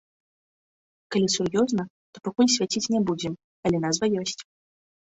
Калі 1.15 1.27
сур'ёзна, 1.35 1.83
то 2.17 2.25
пакуль 2.29 2.53
свяціць 2.57 2.87
не 2.95 3.01
будзем, 3.13 3.33
але 3.69 3.77
назва 3.89 4.05
ёсць. 4.25 4.41